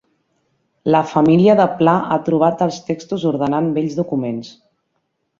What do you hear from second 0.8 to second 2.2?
La família de Pla ha